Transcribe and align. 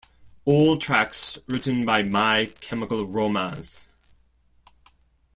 All 0.45 0.77
tracks 0.77 1.37
written 1.47 1.85
by 1.85 2.01
My 2.01 2.47
Chemical 2.59 3.05
Romance. 3.05 3.93